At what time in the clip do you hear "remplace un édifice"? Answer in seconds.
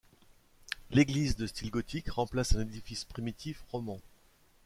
2.09-3.05